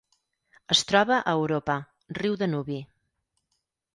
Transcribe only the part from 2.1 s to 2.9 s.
riu Danubi.